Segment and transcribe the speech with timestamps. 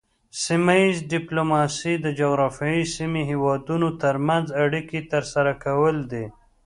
[0.43, 6.25] سیمه ایز ډیپلوماسي د جغرافیایي سیمې هیوادونو ترمنځ اړیکې ترسره کول دي